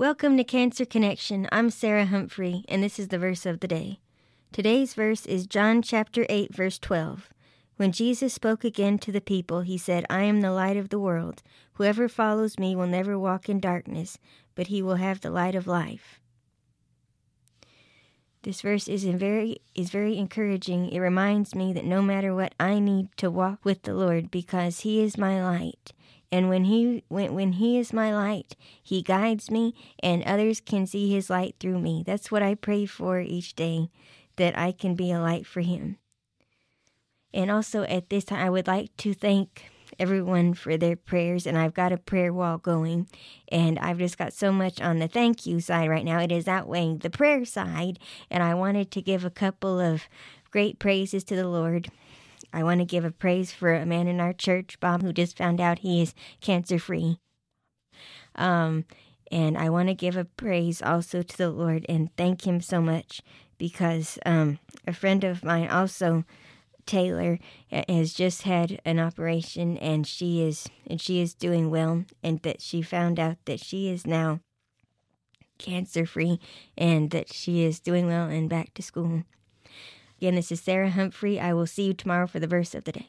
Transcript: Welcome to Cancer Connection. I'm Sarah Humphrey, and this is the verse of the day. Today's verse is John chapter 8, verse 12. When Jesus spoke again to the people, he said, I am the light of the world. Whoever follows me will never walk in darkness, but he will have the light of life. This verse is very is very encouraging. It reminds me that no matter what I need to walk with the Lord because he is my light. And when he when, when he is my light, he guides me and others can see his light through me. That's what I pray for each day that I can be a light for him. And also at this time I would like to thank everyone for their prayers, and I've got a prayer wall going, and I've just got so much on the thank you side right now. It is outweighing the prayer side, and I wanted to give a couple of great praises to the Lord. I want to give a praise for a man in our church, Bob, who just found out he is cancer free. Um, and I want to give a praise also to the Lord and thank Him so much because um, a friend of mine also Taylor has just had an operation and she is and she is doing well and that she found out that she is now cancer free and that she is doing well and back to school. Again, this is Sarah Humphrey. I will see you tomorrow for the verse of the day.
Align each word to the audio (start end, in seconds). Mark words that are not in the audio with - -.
Welcome 0.00 0.38
to 0.38 0.44
Cancer 0.44 0.86
Connection. 0.86 1.46
I'm 1.52 1.68
Sarah 1.68 2.06
Humphrey, 2.06 2.64
and 2.70 2.82
this 2.82 2.98
is 2.98 3.08
the 3.08 3.18
verse 3.18 3.44
of 3.44 3.60
the 3.60 3.68
day. 3.68 4.00
Today's 4.50 4.94
verse 4.94 5.26
is 5.26 5.46
John 5.46 5.82
chapter 5.82 6.24
8, 6.30 6.54
verse 6.54 6.78
12. 6.78 7.28
When 7.76 7.92
Jesus 7.92 8.32
spoke 8.32 8.64
again 8.64 8.98
to 9.00 9.12
the 9.12 9.20
people, 9.20 9.60
he 9.60 9.76
said, 9.76 10.06
I 10.08 10.22
am 10.22 10.40
the 10.40 10.52
light 10.52 10.78
of 10.78 10.88
the 10.88 10.98
world. 10.98 11.42
Whoever 11.74 12.08
follows 12.08 12.58
me 12.58 12.74
will 12.74 12.86
never 12.86 13.18
walk 13.18 13.50
in 13.50 13.60
darkness, 13.60 14.16
but 14.54 14.68
he 14.68 14.80
will 14.80 14.94
have 14.94 15.20
the 15.20 15.28
light 15.28 15.54
of 15.54 15.66
life. 15.66 16.18
This 18.42 18.62
verse 18.62 18.88
is 18.88 19.04
very 19.04 19.60
is 19.74 19.90
very 19.90 20.16
encouraging. 20.16 20.88
It 20.88 21.00
reminds 21.00 21.54
me 21.54 21.74
that 21.74 21.84
no 21.84 22.00
matter 22.00 22.34
what 22.34 22.54
I 22.58 22.78
need 22.78 23.14
to 23.18 23.30
walk 23.30 23.66
with 23.66 23.82
the 23.82 23.92
Lord 23.92 24.30
because 24.30 24.80
he 24.80 25.02
is 25.02 25.18
my 25.18 25.44
light. 25.44 25.92
And 26.32 26.48
when 26.48 26.64
he 26.64 27.04
when, 27.08 27.34
when 27.34 27.52
he 27.54 27.78
is 27.78 27.92
my 27.92 28.14
light, 28.14 28.56
he 28.82 29.02
guides 29.02 29.50
me 29.50 29.74
and 30.02 30.22
others 30.22 30.60
can 30.60 30.86
see 30.86 31.10
his 31.10 31.28
light 31.28 31.56
through 31.58 31.80
me. 31.80 32.04
That's 32.06 32.30
what 32.30 32.42
I 32.42 32.54
pray 32.54 32.86
for 32.86 33.20
each 33.20 33.54
day 33.54 33.90
that 34.36 34.56
I 34.56 34.72
can 34.72 34.94
be 34.94 35.10
a 35.10 35.20
light 35.20 35.46
for 35.46 35.60
him. 35.60 35.98
And 37.34 37.50
also 37.50 37.82
at 37.82 38.10
this 38.10 38.24
time 38.24 38.44
I 38.44 38.50
would 38.50 38.66
like 38.66 38.96
to 38.98 39.12
thank 39.12 39.70
everyone 39.98 40.54
for 40.54 40.76
their 40.76 40.96
prayers, 40.96 41.46
and 41.46 41.58
I've 41.58 41.74
got 41.74 41.92
a 41.92 41.98
prayer 41.98 42.32
wall 42.32 42.58
going, 42.58 43.06
and 43.48 43.78
I've 43.78 43.98
just 43.98 44.16
got 44.16 44.32
so 44.32 44.50
much 44.50 44.80
on 44.80 44.98
the 44.98 45.08
thank 45.08 45.46
you 45.46 45.60
side 45.60 45.90
right 45.90 46.04
now. 46.04 46.20
It 46.20 46.32
is 46.32 46.48
outweighing 46.48 46.98
the 46.98 47.10
prayer 47.10 47.44
side, 47.44 47.98
and 48.30 48.42
I 48.42 48.54
wanted 48.54 48.90
to 48.92 49.02
give 49.02 49.24
a 49.24 49.30
couple 49.30 49.78
of 49.78 50.04
great 50.50 50.78
praises 50.78 51.22
to 51.24 51.36
the 51.36 51.48
Lord. 51.48 51.90
I 52.52 52.62
want 52.62 52.80
to 52.80 52.86
give 52.86 53.04
a 53.04 53.10
praise 53.10 53.52
for 53.52 53.74
a 53.74 53.86
man 53.86 54.08
in 54.08 54.20
our 54.20 54.32
church, 54.32 54.78
Bob, 54.80 55.02
who 55.02 55.12
just 55.12 55.36
found 55.36 55.60
out 55.60 55.80
he 55.80 56.02
is 56.02 56.14
cancer 56.40 56.78
free. 56.78 57.18
Um, 58.34 58.84
and 59.30 59.56
I 59.56 59.70
want 59.70 59.88
to 59.88 59.94
give 59.94 60.16
a 60.16 60.24
praise 60.24 60.82
also 60.82 61.22
to 61.22 61.38
the 61.38 61.50
Lord 61.50 61.86
and 61.88 62.14
thank 62.16 62.46
Him 62.46 62.60
so 62.60 62.80
much 62.80 63.22
because 63.58 64.18
um, 64.26 64.58
a 64.86 64.92
friend 64.92 65.22
of 65.22 65.44
mine 65.44 65.68
also 65.68 66.24
Taylor 66.86 67.38
has 67.70 68.12
just 68.12 68.42
had 68.42 68.80
an 68.84 68.98
operation 68.98 69.76
and 69.78 70.06
she 70.06 70.42
is 70.42 70.68
and 70.86 71.00
she 71.00 71.20
is 71.20 71.34
doing 71.34 71.70
well 71.70 72.04
and 72.22 72.40
that 72.42 72.60
she 72.60 72.82
found 72.82 73.20
out 73.20 73.36
that 73.44 73.60
she 73.60 73.88
is 73.88 74.06
now 74.06 74.40
cancer 75.58 76.06
free 76.06 76.40
and 76.76 77.10
that 77.10 77.32
she 77.32 77.62
is 77.62 77.78
doing 77.78 78.06
well 78.06 78.28
and 78.28 78.48
back 78.48 78.74
to 78.74 78.82
school. 78.82 79.22
Again, 80.20 80.34
this 80.34 80.52
is 80.52 80.60
Sarah 80.60 80.90
Humphrey. 80.90 81.40
I 81.40 81.54
will 81.54 81.66
see 81.66 81.84
you 81.84 81.94
tomorrow 81.94 82.26
for 82.26 82.40
the 82.40 82.46
verse 82.46 82.74
of 82.74 82.84
the 82.84 82.92
day. 82.92 83.08